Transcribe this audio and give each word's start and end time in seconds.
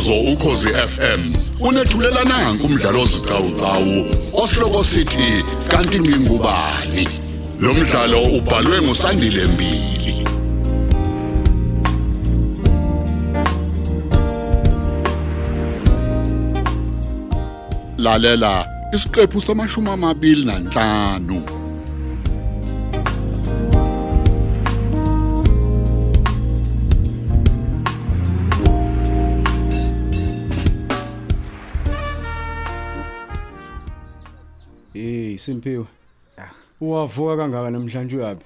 umsakazo 0.00 0.32
ukhosi 0.32 0.66
FM 0.66 1.34
unethulela 1.60 2.24
nanku 2.24 2.66
umdlalo 2.66 3.02
ozicawucawu 3.02 4.06
osihloko 4.32 4.84
sithi 4.84 5.44
kanti 5.68 6.00
ngingubani? 6.00 7.08
Lo 7.60 7.74
mdlalo 7.74 8.22
ubhalwe 8.22 8.82
ngusandile 8.82 9.44
mbili. 9.44 10.26
Lalela 17.98 18.66
isiqephu 18.94 19.42
samashumi 19.42 19.90
amabili 19.90 20.44
nanhlanu. 20.44 21.59
Simpiwe. 35.40 35.86
Uwavuka 36.80 37.36
kangaka 37.36 37.70
namhlanje 37.70 38.16
uyapi? 38.16 38.44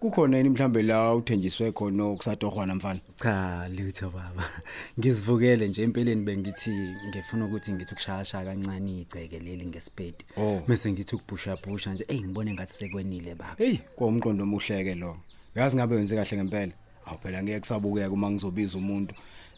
Kukhona 0.00 0.36
yini 0.36 0.48
mhlambe 0.48 0.82
la 0.82 1.14
uthenjiswe 1.14 1.72
khona 1.72 2.04
okusatorhwana 2.04 2.74
mfana? 2.74 3.00
Cha 3.22 3.68
lutho 3.68 4.10
baba. 4.10 4.44
Ngizivukele 4.98 5.68
nje 5.68 5.82
empeleni 5.82 6.24
bengithi 6.24 6.70
ngifuna 7.08 7.44
ukuthi 7.44 7.72
ngithi 7.72 7.92
ukushayasha 7.94 8.44
kancane 8.44 9.00
igceke 9.00 9.38
leli 9.38 9.66
ngespeed. 9.66 10.14
Oh. 10.36 10.62
Mase 10.66 10.92
ngithi 10.92 11.16
ukubhusha 11.16 11.56
bhusha 11.56 11.94
nje 11.94 12.04
hey 12.08 12.20
ngibone 12.20 12.52
ngathi 12.52 12.72
sekwenile 12.72 13.34
baba. 13.34 13.54
Hey, 13.58 13.78
kwamqondo 13.96 14.44
omuhleke 14.44 14.94
lo. 14.94 15.16
Yazi 15.54 15.76
ngabe 15.76 15.96
wenze 15.96 16.16
kahle 16.16 16.36
ngempela. 16.36 16.72
Awu 17.06 17.18
phela 17.22 17.42
ngeke 17.42 17.60
kusabukeka 17.60 18.10
uma 18.10 18.30
ngizobiza 18.30 18.78
umuntu 18.78 19.14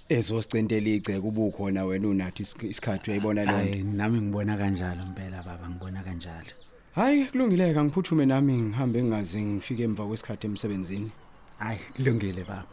ezosicentela 0.08 0.88
igceke 0.88 1.18
ubukhona 1.26 1.84
wena 1.84 2.08
unathi 2.08 2.42
isk- 2.42 2.68
isikhathi 2.70 3.10
uyayibona 3.10 3.44
le 3.44 3.52
Hayi 3.52 3.82
nto. 3.82 3.96
nami 3.96 4.20
ngibona 4.20 4.56
kanjalo 4.56 5.02
impela 5.02 5.42
baba 5.42 5.68
ngibona 5.70 6.02
kanjalo. 6.02 6.52
Hayi 6.94 7.24
kulungile 7.26 7.74
ka 7.74 7.84
ngiphuthume 7.84 8.26
nami 8.26 8.52
ngihambe 8.58 9.02
ngingazi 9.02 9.42
ngifike 9.42 9.82
emva 9.82 10.06
kwesikhathi 10.06 10.46
emsebenzini. 10.46 11.10
Hayi 11.58 11.78
kulungile 11.96 12.44
baba. 12.44 12.66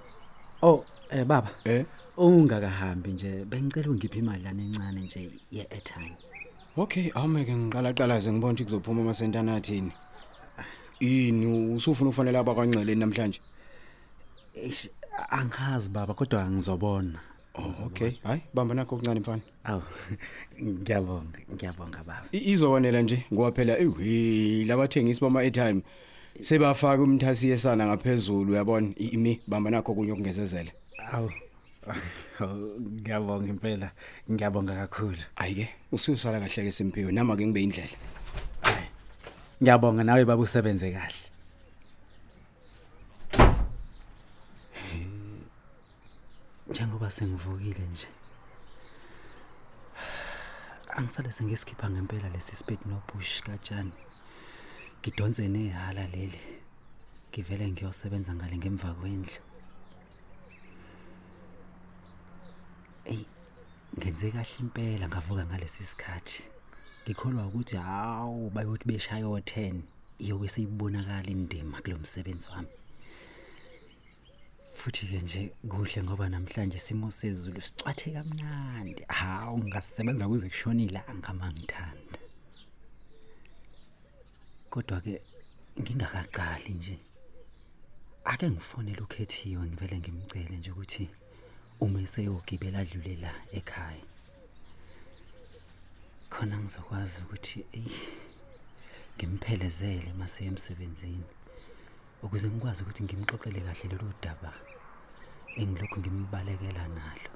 Oh 0.61 0.85
eh 1.11 1.23
baba. 1.25 1.49
Eh? 1.65 1.85
Ungakahambi 2.17 3.09
nje 3.11 3.45
bengicela 3.45 3.89
ungiphe 3.89 4.19
imadlana 4.19 4.61
encane 4.63 5.01
nje 5.01 5.31
ye 5.51 5.63
airtime. 5.71 6.15
Okay, 6.77 7.11
awumeke 7.15 7.55
ngiqala 7.55 7.93
qalaze 7.93 8.31
ngibona 8.31 8.53
ukuthi 8.53 8.63
kuzophuma 8.63 9.01
amasentana 9.01 9.55
athini. 9.55 9.91
Yini 10.99 11.73
usufuna 11.75 12.09
ufonela 12.09 12.39
abakwanceleni 12.39 12.99
namhlanje? 12.99 13.39
Eish 14.55 14.89
angazi 15.29 15.89
baba 15.89 16.13
kodwa 16.13 16.45
ngizobona. 16.49 17.19
Oh, 17.55 17.73
okay. 17.85 18.11
Hayi, 18.23 18.41
bamba 18.53 18.75
nakho 18.75 18.95
okuncane 18.95 19.19
mfana. 19.19 19.41
Aw 19.63 19.81
ngiyabonga 20.61 21.39
ngiyabonga 21.53 22.03
baba. 22.03 22.23
I- 22.31 22.51
Izokwanela 22.53 23.01
nje 23.01 23.25
ngoba 23.33 23.51
phela 23.51 23.77
eyi 23.79 24.65
labathengisi 24.65 25.21
bama 25.21 25.39
airtime 25.41 25.81
sebafaka 26.41 27.03
umthasi 27.03 27.49
yesana 27.49 27.85
ngaphezulu 27.87 28.51
uyabona 28.51 28.93
I- 28.97 29.13
imi 29.13 29.41
bamba 29.47 29.69
nakho 29.69 29.93
kunye 29.93 30.11
okungezezela. 30.11 30.71
Aw. 31.11 31.27
Ngiyabonga 33.01 33.47
impela. 33.49 33.91
Ngiyabonga 34.31 34.73
kakhulu. 34.75 35.17
Ayike, 35.35 35.69
ususala 35.91 36.39
kahle 36.39 36.63
ke 36.63 36.71
Simpiwe 36.71 37.11
nama 37.11 37.35
ke 37.35 37.47
ngibe 37.47 37.63
indlela. 37.63 37.97
Ngiyabonga 39.61 40.03
nawe 40.03 40.25
baba 40.25 40.43
usebenze 40.43 40.91
kahle. 40.91 41.29
Njengoba 46.69 47.11
sengivukile 47.11 47.85
nje. 47.91 48.07
Angisale 50.97 51.31
sengisikhipha 51.31 51.89
ngempela 51.89 52.29
lesi 52.29 52.55
speed 52.55 52.79
no 52.85 53.01
push 53.07 53.41
kanjani. 53.41 53.91
Ngidonse 55.01 55.47
nehala 55.47 56.07
leli. 56.07 56.41
Ngivele 57.29 57.71
ngiyosebenza 57.71 58.35
ngale 58.35 58.57
ngemva 58.57 58.93
kwendlu. 58.93 59.41
Ey, 63.05 63.25
ngenze 63.97 64.31
kahle 64.31 64.55
impela 64.59 65.07
ngavuka 65.07 65.45
ngalesi 65.45 65.85
sikhathi. 65.85 66.43
Ngikholwa 67.03 67.47
ukuthi 67.47 67.75
hawu 67.75 68.49
bayothi 68.49 68.85
beshaya 68.87 69.25
o10 69.25 69.81
iyobe 70.19 70.47
seyibonakala 70.47 71.29
indima 71.29 71.81
kulomsebenzi 71.81 72.47
wami. 72.51 72.78
Futhi 74.79 75.07
ke 75.07 75.19
nje 75.21 75.41
kuhle 75.71 75.99
ngoba 76.03 76.25
namhlanje 76.29 76.77
isimo 76.77 77.07
sezulu 77.11 77.61
sicwathe 77.61 78.07
kamnandi. 78.15 79.03
Hawu 79.19 79.57
ngasisebenza 79.67 80.27
kuze 80.29 80.47
kushona 80.49 80.81
ilanga 80.87 81.33
mangithanda. 81.39 82.19
Kodwa 84.71 85.01
ke 85.05 85.15
ngingakaqali 85.81 86.73
nje. 86.79 86.95
Ake 88.31 88.45
ngifonele 88.51 89.01
ukhethiwe 89.01 89.63
ngivele 89.67 89.95
ngimcele 89.99 90.55
nje 90.57 90.71
ukuthi 90.71 91.05
uma 91.83 91.99
eseyogibela 92.05 92.79
adlule 92.79 93.15
la 93.23 93.33
ekhaya. 93.59 94.05
khona 96.29 96.57
ngizokwazi 96.61 97.17
ukuthi 97.21 97.59
ey 97.79 97.91
ngimphelezele 99.15 100.09
mase 100.19 100.39
emsebenzini 100.49 101.27
ukuze 102.25 102.45
ngikwazi 102.49 102.79
ukuthi 102.81 103.01
ngimxoxele 103.05 103.59
kahle 103.67 103.85
lolu 103.91 104.13
daba 104.23 104.51
engilokhu 105.61 105.97
ngimbalekela 105.99 106.83
nalo 106.95 107.31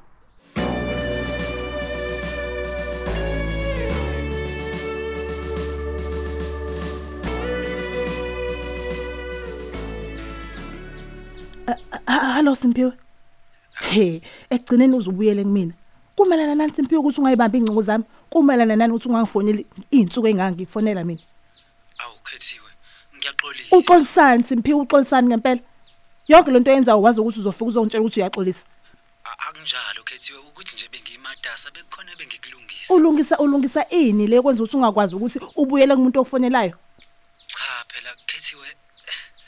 Ha- 12.05 12.33
Hallo 12.35 12.55
Simpiwe. 12.55 12.91
He, 13.91 14.21
ekugcineni 14.49 14.95
uzubuyele 14.95 15.43
kumina. 15.43 15.73
Kumelana 16.15 16.55
nani 16.55 16.73
Simpiwe 16.73 16.99
ukuthi 16.99 17.19
ungayibambi 17.21 17.57
ingcingo 17.57 17.81
zami? 17.81 18.03
Kumelana 18.29 18.75
nani 18.75 18.93
ukuthi 18.93 19.09
ungangifoneli 19.09 19.65
izinsuku 19.91 20.27
engangikufonela 20.27 21.03
mina? 21.03 21.21
Awukhethiwe 23.73 23.73
ngiyaxolisa 23.73 23.77
Uxolisani 23.77 24.43
Simpiwe 24.43 24.81
uxolisani 24.81 25.27
ngempela? 25.27 25.61
Yonke 26.27 26.51
lento 26.51 26.71
yenza 26.71 26.97
uwazi 26.97 27.21
ukuthi 27.21 27.39
uzofika 27.39 27.65
uzongitshela 27.65 28.03
ukuthi 28.03 28.19
uyaxolisa. 28.19 28.63
akunjalo 29.47 30.03
khethiwe 30.03 30.39
ukuthi 30.39 30.75
nje 30.75 30.87
bengiyimatasa 30.91 31.71
bekukhona 31.71 32.11
bengikulungisa 32.17 32.93
Ulungisa 32.93 33.37
ulungisa 33.39 33.89
ini 33.89 34.27
le 34.27 34.41
kwenza 34.41 34.63
ukuthi 34.63 34.77
ungakwazi 34.77 35.15
ukuthi 35.15 35.39
ubuyele 35.55 35.95
kumuntu 35.95 36.19
ofonelayo? 36.19 36.73
cha 37.47 37.85
phela 37.87 38.09
khethiwe 38.25 38.67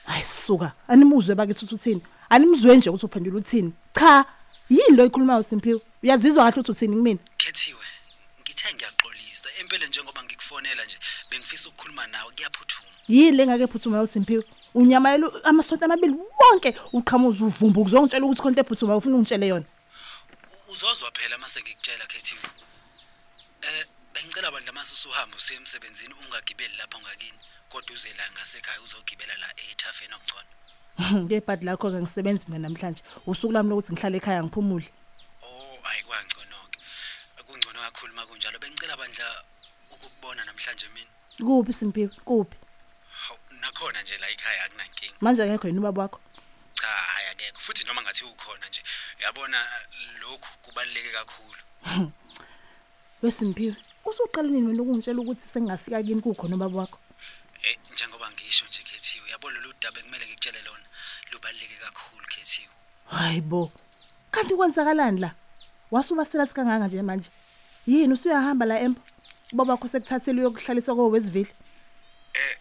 Hayi 0.05 0.23
suka, 0.23 0.71
animuzwe 0.87 1.35
bakithi 1.35 1.65
uthi 1.65 1.75
uthini? 1.75 2.01
Animzwe 2.29 2.77
nje 2.77 2.89
ukuthi 2.89 3.05
uphendula 3.05 3.37
uthini? 3.37 3.73
Cha, 3.99 4.25
yini 4.69 4.97
lo 4.97 5.05
ikhulumayo 5.05 5.43
Simpiwe? 5.43 5.81
Uyazizwa 6.03 6.43
kahle 6.43 6.61
ukuthi 6.61 6.71
uthini 6.71 6.95
kumina? 6.95 7.19
Kuyaphuthuma 13.05 13.25
yini 13.25 13.37
lengake 13.37 13.67
phuthuma 13.67 13.97
yosimpiwe 13.97 14.43
unyamayelo 14.73 15.31
amasonto 15.43 15.85
amabili 15.85 16.15
wonke 16.39 16.75
uqhamuza 16.93 17.45
uvumba 17.45 17.81
ukuzongitshela 17.81 18.25
ukuthi 18.25 18.41
khonto 18.41 18.61
ephuthuma 18.61 18.97
ufuna 18.97 19.15
ungitshele 19.15 19.47
yona. 19.47 19.65
Uzozwa 20.67 21.11
phela 21.11 21.37
mase 21.37 21.61
ngikutshela 21.61 22.05
khethiwe 22.07 22.49
eh 23.61 23.85
bengicela 24.13 24.51
bandla 24.51 24.73
mase 24.73 24.93
usuhamba 24.93 25.37
usiye 25.37 25.59
emsebenzini 25.59 26.13
ungagibeli 26.13 26.75
lapha 26.77 26.99
ngakini 26.99 27.39
kodwa 27.69 27.95
uze 27.95 28.09
la 28.17 28.25
ngasekhaya 28.33 28.81
uzogibela 28.81 29.35
la 29.37 29.49
ethafeni 29.71 30.13
okugcona 30.13 30.51
ngebhadi 31.25 31.65
lakho 31.65 31.89
ke 31.93 31.99
ngisebenzi 32.01 32.45
mina 32.47 32.69
namhlanje. 32.69 33.03
Usuku 33.27 33.53
lami 33.53 33.69
lokuthi 33.69 33.93
ngihlale 33.93 34.17
ekhaya 34.17 34.43
ngiphumule. 34.43 34.87
Oh 35.43 35.77
hayi 35.83 36.03
kwangcono-ke. 36.07 36.79
Kungcono 37.47 37.79
kakhulu 37.83 38.13
uma 38.13 38.25
kunjalo. 38.25 38.59
Bengicela 38.59 38.95
bandla 38.97 39.27
ukukubona 39.91 40.45
namhlanje 40.45 40.87
mina. 40.95 41.11
Kuphi 41.37 41.73
simpiwe 41.73 42.07
kuphi 42.25 42.55
hawu 43.27 43.39
nakhona 43.61 44.01
nje 44.01 44.17
la 44.17 44.29
ekhaya 44.29 44.63
akunankinga 44.65 45.01
manje 45.21 45.43
akekho 45.43 45.67
yini 45.67 45.79
ubaba 45.79 46.01
wakho? 46.01 46.19
Cha 46.73 46.87
hayi 46.87 47.27
akekho 47.31 47.59
futhi 47.59 47.87
noma 47.87 48.01
ngathi 48.01 48.23
ukhona 48.23 48.67
nje 48.67 48.81
yabona 49.23 49.57
lokhu 50.21 50.49
kubaluleke 50.61 51.11
kakhulu. 51.11 51.61
Wesimpiwe 53.21 53.75
usuqala 54.05 54.49
nini 54.49 54.67
wena 54.67 54.81
ukungitshela 54.83 55.19
ukuthi 55.21 55.47
sengingafika 55.47 56.03
kini 56.03 56.21
kukhona 56.21 56.55
ubaba 56.55 56.77
wakho? 56.79 56.99
Eh 57.63 57.77
njengoba 57.93 58.31
ngisho 58.31 58.65
nje 58.65 58.83
Khethiwe 58.83 59.29
yabona 59.29 59.59
lolu 59.59 59.73
daba 59.81 59.99
ekumele 59.99 60.25
ngikutshele 60.25 60.61
lona 60.61 60.85
lubaluleke 61.31 61.75
kakhulu 61.83 62.25
Khethiwe. 62.27 62.73
Hayibo 63.11 63.71
kanti 64.31 64.53
kwenzakalani 64.55 65.19
la? 65.19 65.31
Wasuba 65.91 66.25
sela 66.25 66.47
sikanganga 66.47 66.87
nje 66.87 67.01
manje? 67.01 67.29
Yini 67.87 68.13
usuyahamba 68.13 68.65
la 68.65 68.79
empo? 68.79 69.01
Ubaba 69.53 69.73
wakho 69.73 69.87
sekuthathele 69.87 70.41
uyokuhlalisa 70.41 70.95
kowezivile 70.95 71.53
Eh 72.33 72.57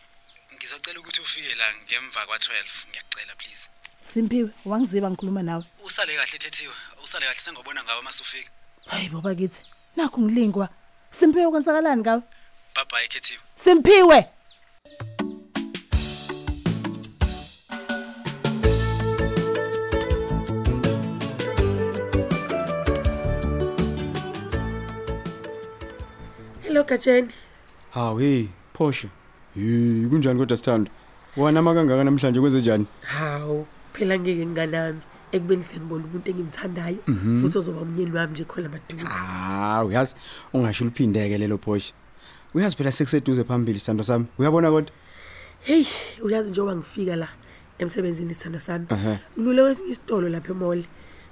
ngizocela 0.54 1.00
ukuthi 1.00 1.20
ufike 1.20 1.54
la 1.54 1.72
ngemva 1.94 2.20
kwa12 2.28 2.88
ngiyacela 2.90 3.34
please 3.38 3.68
simpiwe 4.14 4.50
wangiziba 4.64 5.10
ngikhuluma 5.10 5.42
nawe 5.42 5.64
usale 5.86 6.12
kahle 6.16 6.38
Khethiwe 6.38 6.74
usale 7.04 7.26
kahle 7.26 7.40
sengobona 7.40 7.84
ngawe 7.84 8.02
masufika 8.02 8.50
Hayi 8.86 9.08
baba 9.08 9.34
kithi. 9.34 9.62
Nakho 9.96 10.20
ngilingwa. 10.20 10.68
Simphiwe 11.18 11.50
kwenzakalani 11.50 12.00
ngawe? 12.02 12.22
bye 12.74 12.84
bye 12.90 13.08
Khethiwe 13.08 13.40
Simphiwe. 13.64 14.18
Hello 26.62 26.82
Gatsheni. 26.84 27.28
hawu 27.90 28.18
hey 28.18 28.46
phosha 28.72 29.08
hey 29.54 30.06
kunjani 30.10 30.38
kodwa 30.38 30.56
sithando 30.56 30.90
wanama 31.36 31.74
kangaka 31.74 32.04
namhlanje 32.04 32.40
kwenze 32.40 32.58
njani 32.60 32.86
Hawu, 33.02 33.66
phela 33.92 34.18
ngeke 34.18 34.46
nganami 34.46 35.00
ekubeni 35.32 35.62
sengibona 35.62 36.04
umuntu 36.04 36.30
engimthandayo 36.30 36.98
futhi 37.40 37.58
ozoba 37.58 37.80
umnyeni 37.80 38.12
wami 38.16 38.32
nje 38.32 38.44
khona 38.44 38.68
maduze. 38.68 39.04
hawu 39.10 39.92
yazi 39.92 40.14
ungasho 40.52 40.84
uliphindeke 40.84 41.38
lelo 41.38 41.58
phosha 41.58 41.92
uyazi 42.54 42.76
phela 42.76 42.90
sekuseduze 42.92 43.44
phambili 43.44 43.80
sithando 43.80 44.02
sami 44.04 44.26
uyabona 44.38 44.70
kodwa 44.70 44.92
Hey, 45.64 45.84
uyazi 46.22 46.50
njengoba 46.50 46.76
ngifika 46.76 47.16
la 47.16 47.28
emsebenzini 47.78 48.30
isithanda 48.30 48.60
sami. 48.60 48.86
Ngilule 49.38 49.62
kwesinye 49.62 49.90
isitolo 49.90 50.28
lapha 50.28 50.52
emall. 50.52 50.84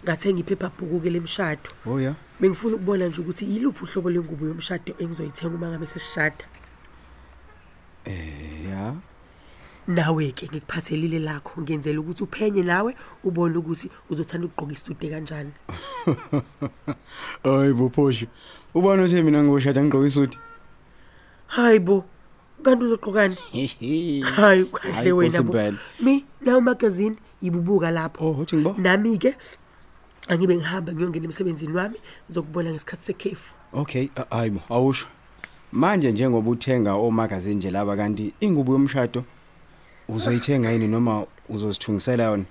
Ngathenga 0.05 0.40
iphepha 0.40 0.70
bhuku 0.78 1.00
ke 1.00 1.10
lemshado. 1.10 1.69
oh 1.87 2.00
ya 2.00 2.14
Bengifuna 2.40 2.75
ukubona 2.76 3.06
nje 3.08 3.20
ukuthi 3.20 3.44
yiluphi 3.44 3.84
uhlobo 3.84 4.10
lengubo 4.10 4.46
yomshado 4.46 4.94
engizoyithenga 4.98 5.55
uma 5.56 5.69
ngabe 5.69 5.87
sesishada. 5.87 6.44
eh 8.05 8.70
ya 8.70 8.94
Nawe 9.88 10.32
ke 10.32 10.46
ngikuphathelile 10.46 11.19
lakho 11.19 11.61
ngenzela 11.61 12.00
ukuthi 12.00 12.23
uphenye 12.25 12.62
nawe 12.62 12.94
ubone 13.25 13.56
ukuthi 13.58 13.90
uzothanda 14.11 14.46
ukugqoka 14.46 14.73
isude 14.73 15.11
kanjani. 15.11 15.50
hayi 17.44 17.73
bo 17.73 17.88
phosha 17.88 18.26
ubani 18.75 19.02
uthi 19.02 19.23
mina 19.23 19.43
ngiyoshada 19.43 19.82
ngigqoka 19.82 20.06
isuti 20.06 20.38
Hayibo. 21.46 22.05
Kanti 22.62 22.84
uzogqokani? 22.84 23.37
Hayi 24.37 24.64
kahle 24.64 24.93
Hayi, 24.93 25.12
wena 25.12 25.29
Nkosi 25.38 25.43
bo. 25.43 25.52
impela. 25.52 25.79
Mi 26.00 26.25
nawo 26.40 26.61
magazine 26.61 27.17
ibubuka 27.43 27.90
lapho. 27.90 28.25
oh 28.26 28.38
uthi 28.40 28.56
ngibo 28.56 28.75
Nami 28.79 29.19
ke 29.19 29.34
angibe 30.29 30.56
ngihamba 30.56 30.93
ngiyongena 30.93 31.25
emsebenzini 31.26 31.75
wami 31.76 31.99
ngizokubona 32.29 32.70
ngesikhathi 32.70 33.05
sekhefu. 33.05 33.55
okay 33.73 34.08
a- 34.17 34.26
hayi 34.37 34.50
bo 34.50 34.61
awusho 34.70 35.06
manje 35.73 36.12
njengoba 36.12 36.50
uthenga 36.50 36.94
omagazini 36.94 37.55
nje 37.56 37.70
laba 37.70 37.96
kanti 37.96 38.32
ingubo 38.40 38.73
yomshado 38.73 39.25
uzoyithenga 40.14 40.70
yini 40.70 40.88
noma 40.88 41.26
uzosithungisela 41.49 42.25
yona 42.25 42.44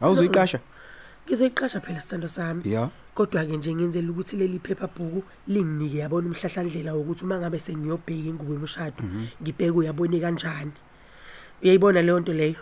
awuzoyiqasha 0.00 0.60
Ngizoyiqasha 1.26 1.80
phela 1.80 2.00
sithando 2.00 2.28
sami. 2.28 2.62
ya 2.72 2.88
Kodwa 3.14 3.44
ke 3.44 3.56
nje 3.56 3.74
ngenzela 3.74 4.10
ukuthi 4.10 4.36
leli 4.36 4.58
phepha 4.58 4.86
bhuku 4.86 5.22
linginike 5.48 5.98
yabona 5.98 6.26
umhlahlandlela 6.28 6.94
wokuthi 6.94 7.24
uma 7.24 7.38
ngabe 7.38 7.58
sengiyobheka 7.58 8.28
ingubo 8.30 8.52
yomshado 8.54 9.02
ngibheke 9.42 9.70
uyabone 9.70 10.20
kanjani. 10.20 10.72
Uyayibona 11.62 12.02
leyo 12.02 12.20
nto 12.20 12.32
leyo? 12.32 12.60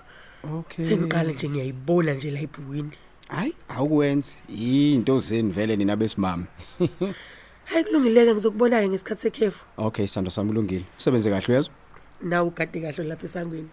okay 0.55 0.85
Sengiqala 0.85 1.33
nje 1.33 1.49
ngiyayibona 1.49 2.15
nje 2.15 2.31
la 2.31 2.41
ibhukwini. 2.41 2.91
hayi 3.29 3.55
awukwenzi 3.69 4.37
into 4.49 5.19
zeni 5.19 5.53
vele 5.53 5.77
nina 5.77 5.97
besimama 5.97 6.47
Hayi 7.71 7.85
kulungileke 7.85 8.33
ngizokubona 8.35 8.81
ke 8.81 8.89
ngesikhathi 8.89 9.23
sekhefu. 9.23 9.65
okay 9.77 10.07
sando 10.07 10.31
sami 10.31 10.51
ulungile 10.51 10.85
usebenze 10.99 11.31
kahle 11.31 11.47
uyezwa 11.49 11.75
Nawe 12.23 12.49
ugade 12.49 12.81
kahle 12.81 13.05
lapha 13.05 13.25
esangweni. 13.27 13.69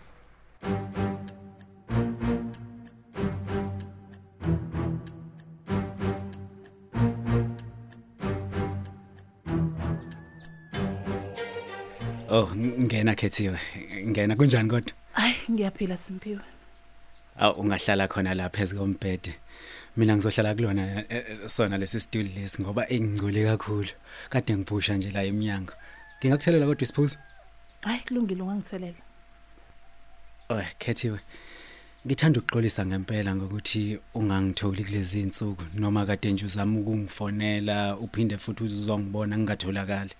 Oh 12.34 12.50
ngena 12.56 13.16
khethiwe 13.16 13.60
ngena 14.10 14.36
kunjani 14.36 14.70
kodwa? 14.70 14.94
Hayi 15.14 15.36
ngiyaphila 15.52 15.98
Simphiwe. 15.98 16.42
aw 17.40 17.52
ungahlala 17.62 18.08
khona 18.08 18.34
la 18.34 18.50
phezulu 18.50 18.80
kombhede. 18.82 19.34
Mina 19.98 20.16
ngizohlala 20.16 20.56
kulona 20.56 20.84
eh, 21.10 21.24
eh, 21.30 21.48
sona 21.48 21.78
lesi 21.78 22.00
stool 22.00 22.28
lesi 22.36 22.62
ngoba 22.62 22.90
engicole 22.90 23.46
kakhulu. 23.46 23.94
Kade 24.30 24.58
ngiphusha 24.58 24.98
nje 24.98 25.12
la 25.12 25.24
eminyango 25.24 25.74
ngingakuthelela 26.20 26.66
kodwa 26.66 26.84
isiphuzo? 26.84 27.18
Hayi 27.82 28.00
kulungile 28.08 28.42
ungangithelela. 28.42 29.02
Oh 30.50 30.62
khethiwe 30.80 31.20
ngithanda 32.06 32.40
ukuxolisa 32.40 32.86
ngempela 32.86 33.36
ngokuthi 33.36 34.00
ungangitholi 34.14 34.84
kulezi 34.84 35.22
insuku 35.22 35.64
noma 35.74 36.06
kade 36.06 36.32
nje 36.32 36.46
uzama 36.46 36.80
ukungifonela 36.80 37.98
uphinde 37.98 38.38
futhi 38.38 38.64
uzongibona 38.64 39.38
ngingatholakali 39.38 40.16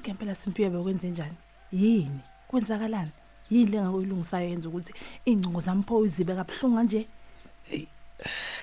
Ngempela 0.00 0.34
Simphiwe 0.34 0.70
bekwenze 0.70 1.08
njani? 1.08 1.36
Yini? 1.72 2.20
Kwenzakalani? 2.48 3.10
Yini 3.50 3.70
lengakuyilungisayo 3.70 4.48
yenza 4.48 4.68
ukuthi 4.68 4.92
ingcingo 5.24 5.60
zami 5.60 5.82
pho 5.82 5.98
uzibe 5.98 6.34
kabhlungu 6.34 6.76
kanje? 6.76 7.06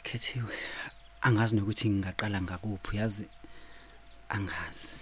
Khethiwe 0.04 0.54
angazi 1.22 1.56
nokuthi 1.56 1.90
ngingaqala 1.90 2.42
ngakuphi 2.42 2.98
yazi 2.98 3.26
angazi 4.30 5.02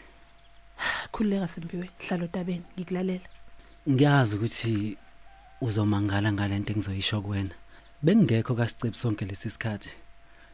Khulileka 1.12 1.48
Simphiwe, 1.48 1.90
hlala 2.00 2.24
otabeni 2.24 2.64
ngikulalela. 2.78 3.28
ngiyazi 3.90 4.36
ukuthi 4.36 4.98
uzomangala 5.62 6.32
ngalento 6.32 6.74
engizoyisho 6.74 7.22
kuwena 7.22 7.56
bengingekho 8.04 8.56
kasicebo 8.56 8.96
sonke 8.96 9.26
lesi 9.26 9.50
sikhathi 9.50 9.90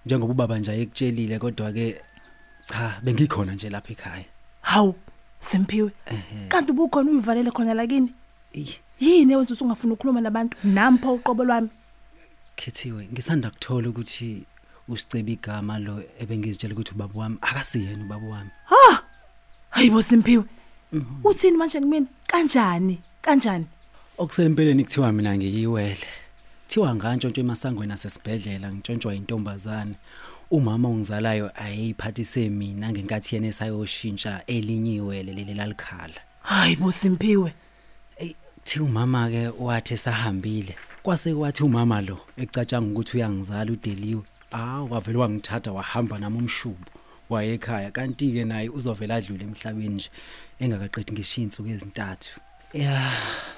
njengoba 0.06 0.32
ubaba 0.34 0.60
nje 0.60 0.72
ayekutshelile 0.72 1.40
kodwa 1.40 1.72
ke 1.74 2.02
cha 2.66 3.00
bengikhona 3.04 3.54
nje 3.54 3.70
lapha 3.70 3.92
ekhaya 3.94 4.26
Hawu, 4.62 4.96
Simphiwe. 5.40 5.92
ehe 6.06 6.48
Kanti 6.50 6.72
ubukhona 6.72 7.12
uyivalele 7.12 7.52
khona 7.52 7.74
la 7.74 7.88
kini? 7.88 8.14
Eyi, 8.54 8.76
Yini 9.00 9.34
ewenza 9.34 9.54
ukuthi 9.54 9.64
ungafuni 9.64 9.94
ukukhuluma 9.94 10.22
nabantu? 10.22 10.58
Nami 10.64 10.98
pho 10.98 11.14
uqobo 11.14 11.44
lwami. 11.46 11.70
Khethiwe 12.56 13.08
ngisanda 13.14 13.50
kuthola 13.50 13.90
ukuthi 13.90 14.44
usicebe 14.88 15.32
igama 15.32 15.80
lo 15.80 16.02
ebengizitshela 16.20 16.74
ukuthi 16.74 16.94
ubaba 16.96 17.20
wami 17.20 17.38
akasiyena 17.42 18.04
ubaba 18.06 18.28
wami 18.28 18.50
Ha! 18.66 19.04
Hayibo 19.70 20.02
Simphiwe. 20.02 20.44
Uthini 21.24 21.58
manje 21.58 21.80
kumina? 21.80 22.08
Kanjani? 22.28 23.00
Kanjani? 23.22 23.66
Okusempeleni 24.18 24.84
kuthiwa 24.84 25.12
mina 25.12 25.38
ngiyiwele. 25.38 26.08
Thiwa 26.68 26.96
ngantshontsho 26.96 27.42
emasangweni 27.42 27.94
asesibhedlela 27.94 28.74
ngitshontshwa 28.74 29.16
intombazane 29.16 29.96
umama 30.52 30.90
ongizalayo 30.90 31.52
ayeyiphathise 31.56 32.50
mina 32.50 32.92
ngenkathi 32.92 33.36
yena 33.36 33.48
esayoshintsha 33.48 34.44
elinye 34.48 34.96
iwele 34.96 35.34
leli 35.34 35.54
lalikhala. 35.54 36.20
Hayibo 36.42 36.92
Simphiwe. 36.92 37.54
Ey 38.18 38.36
thi 38.64 38.80
umama 38.80 39.30
ke 39.30 39.48
wathi 39.60 39.94
esahambile 39.94 40.76
kwase 41.04 41.34
kwathi 41.34 41.64
umama 41.64 42.02
lo 42.02 42.18
ecatshanga 42.38 42.92
ukuthi 42.92 43.18
uyangizala 43.18 43.72
udeliwe 43.72 44.24
ah 44.52 44.84
wavele 44.84 45.18
wangithatha 45.18 45.72
wahamba 45.72 46.20
nami 46.20 46.38
umshubo 46.38 46.86
waye 47.30 47.54
ekhaya. 47.54 47.92
Kanti 47.92 48.32
ke 48.32 48.46
naye 48.46 48.70
uzovela 48.70 49.16
adlule 49.16 49.44
emhlabeni 49.44 49.96
nje 49.96 50.10
engakaqedi 50.60 51.12
ngisho 51.12 51.42
insuku 51.42 51.70
ezintathu. 51.70 52.40
Ya 52.74 53.12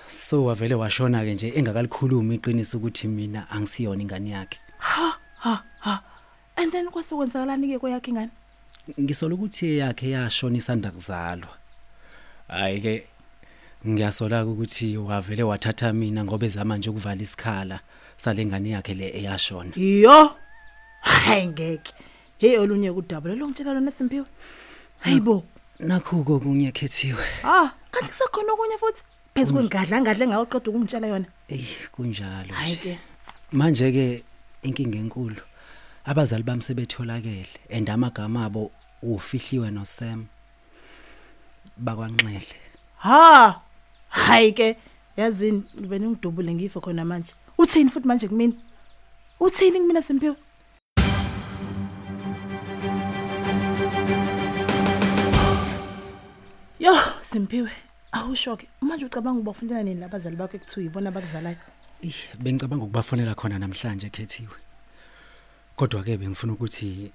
so 0.09 0.45
wavele 0.45 0.75
washona 0.75 1.23
ke 1.25 1.33
nje 1.33 1.53
engakalikhuluma 1.55 2.33
iqiniso 2.33 2.77
ukuthi 2.77 3.07
mina 3.07 3.49
angisiyona 3.49 4.01
ingane 4.01 4.29
yakhe 4.29 4.59
Ha 4.77 5.17
ha 5.39 5.63
ha. 5.79 6.01
And 6.57 6.71
then 6.71 6.87
kwasekwenzakalani 6.87 7.67
ke 7.67 7.79
kwakhe 7.79 8.09
ingane? 8.11 8.31
ngisola 8.99 9.35
ukuthi 9.35 9.77
yakhe 9.77 10.09
yashona 10.09 10.57
isanda 10.57 10.91
kuzalwa 10.91 11.57
hayi 12.47 12.81
ke 12.81 13.07
ngiyasola 13.87 14.45
ukuthi 14.45 14.97
wavele 14.97 15.43
wathatha 15.43 15.93
mina 15.93 16.23
ngoba 16.23 16.45
ezama 16.45 16.77
nje 16.77 16.89
ukuvala 16.89 17.21
isikhala 17.21 17.79
salengane 18.17 18.69
yakhe 18.69 18.93
le 18.93 19.07
eyashona 19.19 19.71
Yo. 19.75 20.35
Hayi 21.01 21.47
ngeke. 21.47 21.93
Hey 22.37 22.57
olunye 22.57 22.93
kudaba 22.93 23.35
lo 23.35 23.47
ngitshela 23.47 23.73
lona 23.73 23.91
Simphiwe. 23.91 24.25
Hayibo. 24.99 25.43
Nakho 25.79 26.23
kokunye 26.23 26.71
khethiwe 26.71 27.23
Ah, 27.43 27.71
kanti 27.91 28.09
kusekhona 28.11 28.53
okunye 28.53 28.77
futhi? 28.77 29.01
Phezu 29.33 29.53
kwengadla 29.53 30.01
ngadla 30.01 30.25
engawuqeda 30.25 30.69
ukungitshela 30.71 31.07
yona. 31.07 31.25
ey 31.49 31.65
kunjalo 31.91 32.53
Hayi 32.53 32.73
nje 32.75 32.81
ke. 32.83 32.99
manje 33.51 33.91
ke 33.91 34.23
inkinga 34.63 34.97
enkulu 34.97 35.41
abazali 36.05 36.43
bami 36.43 36.61
sebetholakele 36.61 37.47
and 37.69 37.89
amagama 37.89 38.45
abo 38.45 38.71
ufihliwe 39.03 39.71
no 39.71 39.85
Sam 39.85 40.25
bakwanxele 41.77 42.55
Ha! 42.99 43.61
Hayi 44.09 44.51
ke. 44.53 44.77
Yazini 45.17 45.63
bene 45.77 46.07
ngidubule 46.07 46.53
ngifo 46.53 46.81
khona 46.81 47.05
manje. 47.05 47.33
Uthini 47.57 47.89
futhi 47.89 48.07
manje 48.07 48.27
kumina? 48.27 48.53
Uthini 49.39 49.79
kumina 49.79 50.01
Simphiwe? 50.01 50.35
Yo, 56.79 56.93
Simphiwe. 57.21 57.71
Awushoke. 58.11 58.67
Manje 58.81 59.05
ucabanga 59.05 59.39
uba 59.39 59.51
ufundela 59.51 59.83
nini 59.83 59.99
labazali 60.01 60.35
bakho 60.35 60.57
ekuthiwa 60.57 60.83
yibona 60.83 61.11
bakuzalayo? 61.11 61.57
Eh, 62.01 62.13
bengicabanga 62.39 62.83
ukubafonela 62.85 63.35
khona 63.35 63.59
namhlanje 63.59 64.09
khethiwe. 64.09 64.55
Kodwa 65.75 66.03
ke 66.03 66.17
bengifuna 66.17 66.53
ukuthi 66.53 67.11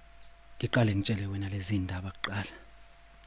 ngiqale 0.59 0.95
ngitshele 0.95 1.27
wena 1.27 1.49
lezi 1.49 1.79
ndaba 1.79 2.11
kuqala 2.11 2.45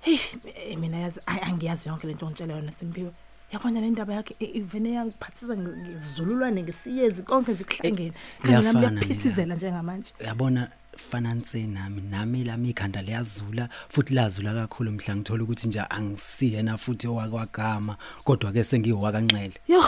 hey 0.02 0.20
eh, 0.46 0.78
mina 0.78 0.98
yazi 0.98 1.20
ay- 1.26 1.42
angiyazi 1.44 1.90
yonke 1.90 2.08
lento 2.08 2.26
ongitshela 2.26 2.54
yona 2.56 2.72
Simpiwe 2.72 3.12
yabona 3.56 3.80
le 3.82 3.90
ndaba 3.90 4.14
yakhe 4.14 4.36
i- 4.40 4.60
ivene 4.60 4.92
yangiphathisa 5.00 5.56
nge- 5.56 5.78
ngezululwane 5.78 6.64
ngesiyezi 6.64 7.24
konke 7.24 7.52
nje 7.54 7.64
kuhlangene. 7.64 8.14
Khanye 8.42 8.54
nami 8.62 8.80
Iyafana 8.80 8.90
liyaphithizela 9.02 9.56
njengamanje. 9.56 10.12
Yabona 10.20 10.68
fananse 11.10 11.68
nami 11.68 12.02
nami 12.02 12.44
lami 12.44 12.70
ikhanda 12.70 13.02
liyazula 13.02 13.70
futhi 13.90 14.14
lazula 14.14 14.54
kakhulu 14.54 14.92
mhla 14.92 15.16
ngithola 15.16 15.44
ukuthi 15.44 15.68
nje 15.68 15.80
angisiyena 15.90 16.78
futhi 16.78 17.08
owakwagama 17.08 17.98
kodwa 18.24 18.52
ke 18.52 18.64
sengiyowakanxele 18.64 19.56
yo 19.68 19.84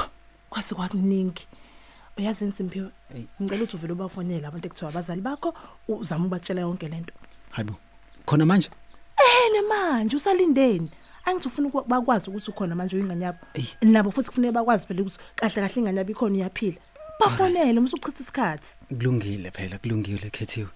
kwazi 0.50 0.76
kwakuningi. 0.76 1.48
Uyazi 2.18 2.52
Simpiwe 2.52 2.90
ngicela 3.42 3.64
ukuthi 3.64 3.76
uvele 3.76 3.94
ubafonele 3.94 4.48
abantu 4.48 4.68
ekuthiwa 4.68 4.90
abazali 4.92 5.22
bakho 5.22 5.54
uzama 5.88 6.26
ubatshela 6.26 6.62
yonke 6.62 6.88
lento. 6.88 7.14
Hayibo 7.52 7.76
khona 8.26 8.46
manje? 8.46 8.70
Ene 9.18 9.62
manje 9.70 10.16
usalindeni. 10.16 10.90
Angithi 11.28 11.48
ufuna 11.48 11.70
bakwazi 11.88 12.30
ukuthi 12.30 12.52
ukhona 12.52 12.76
manje 12.76 12.96
uyingane 12.96 13.26
yabo 13.26 13.40
nabo 13.82 14.12
futhi 14.12 14.30
kufanele 14.30 14.52
bakwazi 14.52 14.88
phela 14.88 15.02
ukuthi 15.02 15.20
kahle 15.36 15.56
kahle 15.56 15.76
ingane 15.78 15.98
yabo 15.98 16.12
ikhona 16.12 16.38
iyaphila. 16.38 16.80
Bafonele 17.20 17.80
musuchitha 17.80 18.24
isikhathi. 18.24 18.70
Kulungile 18.90 19.52
phela 19.52 19.78
kulungile 19.78 20.30
khethiwe. 20.30 20.70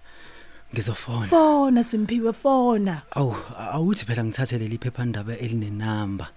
Ngizofona. 0.74 1.28
Fona 1.28 1.84
Simpiwe 1.84 2.34
fona. 2.34 3.02
Awu 3.12 3.36
awuthi 3.76 4.06
phela 4.06 4.24
ngithathe 4.24 4.58
leli 4.58 4.78
phephandaba 4.78 5.38
elinenamba. 5.38 6.28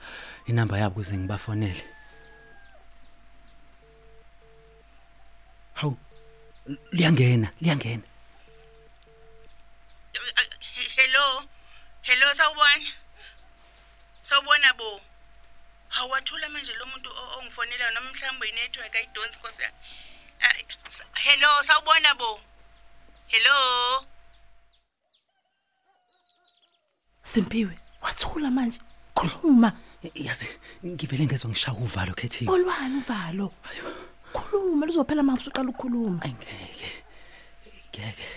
Inamba 0.47 0.78
yabo 0.78 1.00
ukuze 1.00 1.16
ngibafonele. 1.18 1.85
Hawu 5.75 5.97
liyangena 6.92 7.49
liyangena 7.61 8.02
hello 10.97 11.44
hello 12.02 12.26
sawubona 14.23 14.63
sawubona 14.75 14.78
bo 14.78 15.00
hawathula 15.88 16.49
manje 16.49 16.73
lo 16.75 16.87
muntu 16.87 17.11
o- 17.11 17.38
ongifonela 17.38 17.90
noma 17.95 18.11
mhlawumbe 18.12 18.49
inetwork 18.49 18.95
ayidonsi 18.97 19.38
nkosi 19.38 19.62
hello 21.14 21.49
sawubona 21.62 22.14
bo. 22.14 22.40
Hello. 23.26 24.04
Simpiwe 27.23 27.78
wathula 28.02 28.50
manje? 28.50 28.81
Khuluma. 29.14 29.73
Yazi 30.14 30.47
ngivele 30.85 31.25
ngezwe 31.26 31.50
ngishaya 31.50 31.78
uvalo 31.78 32.12
khethiwe 32.14 32.52
olwani 32.52 32.99
uvalo? 32.99 33.52
Khuluma 34.33 34.87
lizophela 34.87 35.23
manje 35.23 35.40
usuqala 35.43 35.71
ukukhuluma. 35.71 36.23
Angeke 36.23 37.02
ngeke 37.90 38.28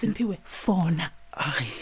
Simpiwe 0.00 0.38
fona. 0.44 1.10
Hayi 1.32 1.72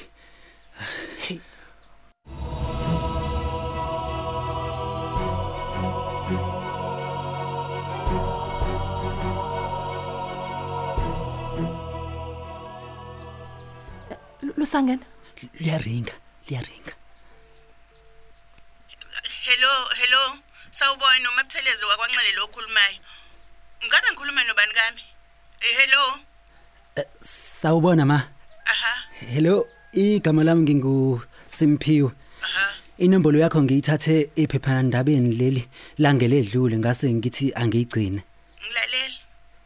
lusangena 14.68 15.04
liyaringa 15.60 16.12
liyaringa. 16.48 16.92
Hello 19.46 19.72
hello. 20.00 20.38
Sawubona 20.70 21.30
umabuthelezi 21.32 21.84
wakwanxele 21.84 22.36
lo 22.36 22.44
okhulumayo. 22.44 22.98
Ngabe 23.86 24.06
ngikhuluma 24.12 24.44
nobani 24.44 24.72
kami? 24.72 25.02
Eh, 25.60 25.76
hello. 25.78 26.02
Sawubona 27.60 28.04
ma. 28.06 28.28
Aha. 28.72 28.92
Hello 29.32 29.66
igama 29.92 30.44
lami 30.44 30.62
ngingu 30.62 31.22
Simphiwe. 31.46 32.10
Aha. 32.42 32.74
Inombolo 32.98 33.38
yakho 33.38 33.62
ngiyithathe 33.62 34.30
ephephandabeni 34.36 35.32
leli 35.32 35.68
langeledlule 35.98 36.78
ngase 36.78 37.12
ngithi 37.12 37.52
angiyigcine. 37.54 38.22
Ngilalela 38.60 39.18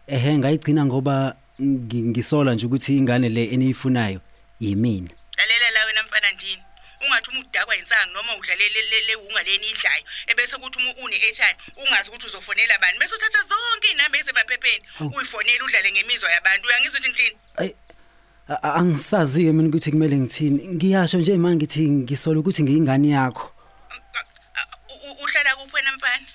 ehe 0.06 0.38
ngayigcina 0.38 0.84
ngoba 0.86 1.36
ngi- 1.60 2.02
ngisola 2.04 2.54
nje 2.54 2.66
ukuthi 2.66 2.96
ingane 2.96 3.28
le 3.28 3.44
eniyifunayo. 3.54 4.20
Yimina. 4.62 5.10
Lalela 5.38 5.70
la 5.70 5.84
wena 5.86 6.02
mfana 6.02 6.30
ndini. 6.32 6.62
Ungathi 7.02 7.30
uma 7.30 7.40
udakwa 7.40 7.76
insanga 7.76 8.06
noma 8.12 8.36
udlalele 8.36 8.82
le- 8.90 9.04
le 9.08 9.14
unga 9.16 9.42
leni 9.42 9.66
idlayo 9.70 10.04
ebese 10.26 10.56
kuthi 10.56 10.78
uma 10.78 10.90
une 11.04 11.16
airtime 11.16 11.56
ungazi 11.76 12.08
ukuthi 12.10 12.26
uzofonela 12.26 12.78
bani. 12.78 12.98
Bese 12.98 13.14
uthatha 13.14 13.42
zonke 13.50 13.88
inamba 13.90 14.18
ezisemaphepheni 14.18 14.84
uyifonela 15.16 15.64
udlale 15.64 15.92
ngemizwa 15.92 16.30
yabantu. 16.30 16.68
Uyangizwa 16.68 17.00
ukuthi 17.00 17.08
ngithini 17.10 17.38
Ay 17.56 17.70
a- 18.48 18.60
a- 18.62 18.74
angisazi 18.78 19.44
ke 19.44 19.52
mina 19.52 19.68
ukuthi 19.68 19.90
kumele 19.90 20.16
ngithini. 20.16 20.58
Ngiyasho 20.74 21.18
nje 21.18 21.36
manje 21.38 21.56
ngithi 21.56 21.90
ngisola 21.90 22.40
ukuthi 22.40 22.62
ngiyingane 22.62 23.08
yakho. 23.08 23.50
Ah, 23.90 24.66
u- 24.94 25.02
u- 25.10 25.24
uhlala 25.24 25.56
kuphi 25.56 25.74
wena 25.74 25.92
mfana? 25.96 26.26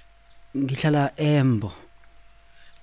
Ngihlala 0.57 1.11
Embo. 1.17 1.67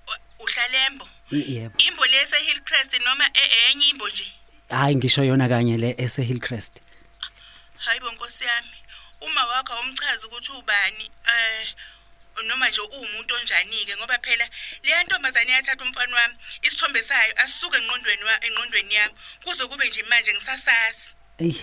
U- 0.08 0.42
uhlala 0.44 0.86
embo? 0.86 1.08
Y- 1.30 1.44
yebo. 1.54 1.74
Imbo 1.78 2.06
lese 2.06 2.36
hillcrest 2.38 2.92
noma 3.06 3.24
e- 3.34 3.70
enye 3.72 3.88
imbo 3.88 4.08
nje? 4.08 4.24
Hayi 4.74 4.96
ngisho 4.96 5.24
yona 5.24 5.48
kanye 5.48 5.76
le 5.76 5.94
ese 5.98 6.22
Hillcrest 6.22 6.72
hayi 7.76 8.00
bo 8.00 8.10
nkosi 8.12 8.44
yami. 8.44 8.68
Uma 9.26 9.46
wakho 9.46 9.72
awumchazi 9.72 10.26
ukuthi 10.26 10.52
ubani 10.52 11.10
eh 11.34 11.68
noma 12.48 12.68
nje 12.68 12.80
uwumuntu 12.80 13.34
onjani-ke 13.34 13.96
ngoba 13.96 14.18
phela 14.18 14.48
leya 14.82 15.04
ntombazane 15.04 15.52
yathatha 15.52 15.84
umfana 15.84 16.16
wami 16.16 16.34
isithombe 16.62 17.02
sayo 17.02 17.32
asisuke 17.36 17.76
engqondweni 17.78 18.24
wa- 18.24 18.44
engqondweni 18.46 18.94
yami 18.94 19.14
kuze 19.44 19.66
kube 19.66 19.88
nje 19.88 20.02
manje 20.02 20.32
ngisasazi. 20.32 21.14
Ey 21.38 21.54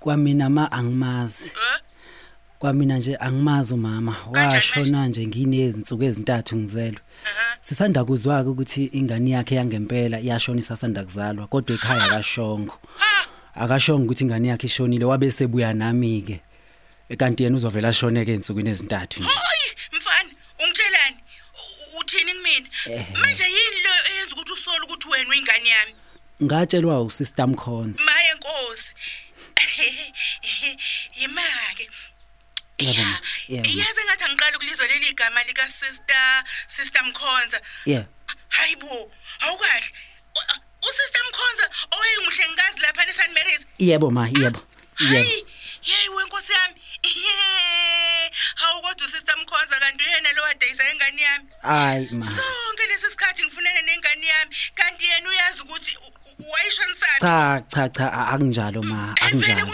kwamina 0.00 0.50
ma 0.50 0.72
angimazi. 0.72 1.46
Eh 1.46 1.80
kwamina 2.58 2.98
nje 2.98 3.16
angimazi 3.16 3.74
umama. 3.74 4.12
Kanjani 4.32 4.54
washona 4.54 5.06
nje 5.08 5.26
nginezinsuku 5.26 6.04
ezintathu 6.04 6.56
ngizelwe 6.56 7.00
aha 7.00 7.05
sisanda 7.60 8.04
kuzwa 8.04 8.42
ukuthi 8.42 8.84
ingane 8.84 9.30
yakhe 9.30 9.54
yangempela 9.54 10.18
yashona 10.18 10.60
isasanda 10.60 11.04
kuzalwa 11.04 11.46
kodwa 11.46 11.74
ekhaya 11.76 12.04
akashongo 12.04 12.78
akashongo 13.54 14.04
ukuthi 14.04 14.24
ingane 14.24 14.48
yakhe 14.48 14.66
ishonile 14.66 15.04
wabe 15.04 15.30
sebuya 15.30 15.74
nami 15.74 16.22
ke 16.22 16.40
kanti 17.16 17.42
yena 17.42 17.56
uzovela 17.56 17.88
ashone 17.88 18.24
ke 18.24 18.34
insukwini 18.34 18.70
ezintathu 18.70 19.20
nje 19.20 19.28
hayi 19.28 19.68
mfana 19.98 20.30
ungitshelani 20.62 21.16
uthini 22.00 22.32
kumina 22.34 22.68
manje 23.20 23.44
yini 23.44 23.78
lo 23.84 23.90
eyenza 24.10 24.32
ukuthi 24.34 24.52
usole 24.52 24.84
ukuthi 24.84 25.08
wena 25.08 25.30
uyingane 25.30 25.68
yami 25.68 25.94
ngatshelwa 26.42 27.02
usister 27.02 27.48
Mkhonza 27.48 28.02
maye 28.04 28.34
nkosi 28.34 28.94
yimake 31.20 31.90
Yebo, 32.78 33.00
Ya, 33.48 33.62
ma. 34.24 34.24
Yebo, 34.24 34.24
ma. 34.24 34.24
yazi 34.24 34.24
ngathi 34.24 34.24
angiqala 34.24 34.56
ukulizwa 34.56 34.86
leli 34.86 35.12
gama 35.14 35.42
lika 35.44 35.68
sister 35.68 36.44
sister 36.68 37.02
Mkhonza. 37.04 37.60
Yeah. 37.84 38.04
Hayibo 38.48 39.12
awukahle 39.40 39.92
U- 40.36 40.60
usister 40.88 41.22
Mkhonza 41.30 41.70
owayengumhlengikazi 41.90 42.80
lapha 42.80 43.04
eSan 43.10 43.32
Mary's. 43.34 43.66
Yebo 43.78 44.10
ma 44.10 44.28
yebo. 44.28 44.38
Yebo. 44.40 44.60
Hayi 44.94 45.46
yeyi 45.82 46.08
wenkosi 46.08 46.52
yami. 46.52 46.80
Hawu 48.54 48.82
kodwa 48.82 49.06
usister 49.06 49.36
Mkhonza 49.38 49.80
kanti 49.80 50.04
uyena 50.04 50.32
lo 50.32 50.42
wadayisa 50.42 50.92
ingane 50.92 51.22
yami. 51.22 51.48
Hayi 51.62 52.08
ma. 52.12 52.22
Sonke 52.22 52.86
lesi 52.88 53.10
sikhathi 53.10 53.42
ngifunene 53.44 53.82
nengane 53.82 54.26
yami 54.26 54.56
kanti 54.74 55.04
yena 55.04 55.28
uyazi 55.30 55.62
ukuthi 55.62 55.96
u- 55.96 56.12
u- 56.42 56.52
wayishonisaphi 56.52 57.20
cha 57.20 57.62
cha 57.74 57.88
cha 57.88 58.12
a- 58.12 58.28
akunjalo 58.34 58.82
ma 58.82 59.14
Emvele 59.30 59.52
akunjalo. 59.52 59.66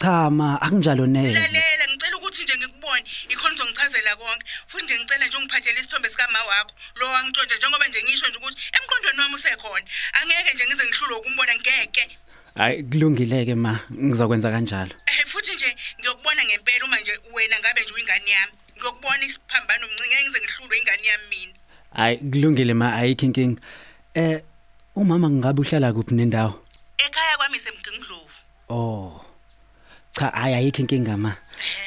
Cha 0.00 0.30
ma 0.30 0.58
akunjalo 0.62 1.06
neze 1.06 1.32
Lalela 1.34 1.84
ngicela 1.88 2.16
ukuthi 2.16 2.42
nje 2.44 2.56
ngikubone 2.56 3.04
ikhona 3.28 3.54
uzongichazela 3.54 4.16
konke. 4.16 4.44
Futhi 4.66 4.84
nje 4.84 4.98
ngicela 4.98 5.26
nje 5.26 5.36
ungiphathele 5.36 5.80
isithombe 5.80 6.08
sika 6.08 6.28
ma 6.32 6.38
wakho. 6.44 6.72
Lo 6.96 7.06
wangitshontsha 7.06 7.56
njengoba 7.56 7.86
nje 7.88 8.02
ngisho 8.02 8.28
nje 8.28 8.38
ukuthi 8.38 8.58
emqondweni 8.76 9.20
wami 9.20 9.34
usekhona. 9.34 9.84
Angeke 10.22 10.54
nje 10.54 10.64
ngize 10.66 10.84
ngihlulwe 10.88 11.16
ukumbona 11.18 11.54
ngeke. 11.56 12.04
hayi 12.54 12.82
kulungileke 12.82 13.54
ma 13.54 13.80
ngizokwenza 13.92 14.50
kanjalo 14.50 14.94
Eh 15.06 15.24
futhi 15.26 15.54
nje 15.54 15.76
ngiyokubona 16.00 16.44
ngempela 16.44 16.84
uma 16.84 17.00
nje 17.00 17.12
wena 17.34 17.58
ngabe 17.60 17.80
nje 17.82 17.92
uyingane 17.94 18.30
yami. 18.30 18.52
Ngiyokubona 18.76 19.24
isiphambano 19.24 19.86
mncike 19.86 20.16
ngize 20.22 20.38
ngihlulwe 20.40 20.78
ingane 20.78 21.06
yami 21.10 21.26
mina. 21.30 21.52
hayi 21.96 22.16
kulungile 22.16 22.74
ma 22.74 22.94
ayikho 22.94 23.24
inkinga 23.26 23.60
eh 24.14 24.42
umama 24.96 25.30
ngabe 25.30 25.60
uhlala 25.60 25.92
kuphi 25.92 26.14
nendawo 26.14 26.52
Ekhaya 26.98 27.36
kwami 27.36 27.58
semgingindlovu. 27.60 28.36
oh 28.68 29.24
cha 30.20 30.28
hayi 30.28 30.54
ayikho 30.54 30.82
inkinga 30.82 31.16
ma 31.16 31.32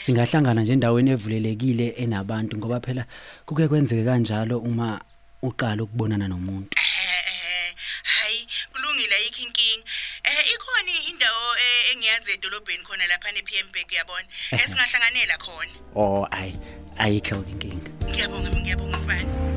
singahlangana 0.03 0.61
nje 0.61 0.73
endaweni 0.73 1.11
evulelekile 1.11 1.87
enabantu 2.01 2.57
ngoba 2.57 2.79
phela 2.79 3.05
kuke 3.45 3.67
kwenzeke 3.67 4.03
kanjalo 4.03 4.57
uma 4.59 5.01
uqala 5.41 5.83
ukubonana 5.83 6.27
nomuntu 6.27 6.73
Eh 6.73 7.21
eh 7.29 7.75
hayi 8.03 8.47
kulungile 8.73 9.15
ayikho 9.15 9.41
inkinga. 9.45 9.85
Eh 10.23 10.53
ikhona 10.53 10.93
indawo 11.09 11.45
eh, 11.63 11.91
engiyazi 11.91 12.31
edolobheni 12.33 12.83
khona 12.83 13.07
lapha 13.07 13.31
nePMBek 13.31 13.91
uyabona. 13.91 14.27
Esingahlanganela 14.61 15.37
khona. 15.37 15.73
oh 15.95 16.25
ayi 16.31 16.57
ayikho 16.97 17.45
inkinga 17.51 17.89
Ngiyabonga 18.09 18.49
ngiyabonga 18.49 18.97
mfana. 18.97 19.52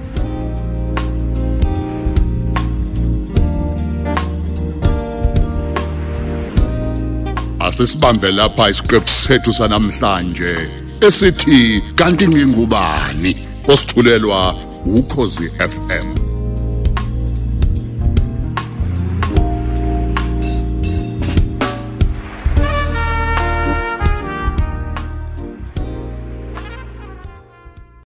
Asisibambe 7.76 8.32
lapha 8.32 8.70
isiqephu 8.70 9.08
sethu 9.08 9.52
sanamhlanje 9.52 10.54
esithi 11.00 11.82
kanti 11.94 12.28
ngingubani? 12.28 13.36
Osithulelwa 13.68 14.54
ukhozi 14.84 15.50
FM 15.58 16.25